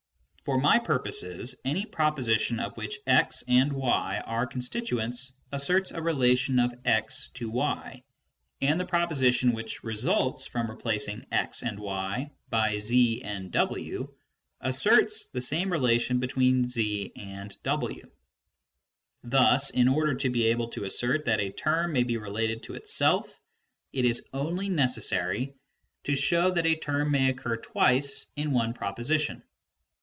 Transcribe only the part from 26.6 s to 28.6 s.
a term may occur twice in